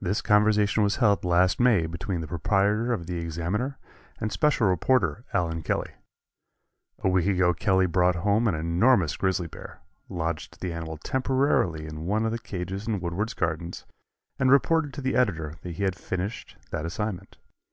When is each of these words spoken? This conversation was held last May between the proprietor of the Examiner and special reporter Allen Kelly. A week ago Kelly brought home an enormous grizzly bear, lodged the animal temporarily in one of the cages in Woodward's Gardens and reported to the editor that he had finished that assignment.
This 0.00 0.20
conversation 0.20 0.82
was 0.82 0.96
held 0.96 1.24
last 1.24 1.60
May 1.60 1.86
between 1.86 2.22
the 2.22 2.26
proprietor 2.26 2.92
of 2.92 3.06
the 3.06 3.18
Examiner 3.18 3.78
and 4.18 4.32
special 4.32 4.66
reporter 4.66 5.24
Allen 5.32 5.62
Kelly. 5.62 5.92
A 7.04 7.08
week 7.08 7.28
ago 7.28 7.54
Kelly 7.54 7.86
brought 7.86 8.16
home 8.16 8.48
an 8.48 8.56
enormous 8.56 9.16
grizzly 9.16 9.46
bear, 9.46 9.80
lodged 10.08 10.60
the 10.60 10.72
animal 10.72 10.96
temporarily 10.96 11.86
in 11.86 12.04
one 12.06 12.26
of 12.26 12.32
the 12.32 12.38
cages 12.40 12.88
in 12.88 12.98
Woodward's 12.98 13.34
Gardens 13.34 13.86
and 14.40 14.50
reported 14.50 14.92
to 14.94 15.00
the 15.00 15.14
editor 15.14 15.54
that 15.62 15.70
he 15.76 15.84
had 15.84 15.94
finished 15.94 16.56
that 16.72 16.84
assignment. 16.84 17.38